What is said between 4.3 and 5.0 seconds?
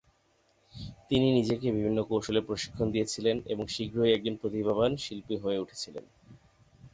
প্রতিভাবান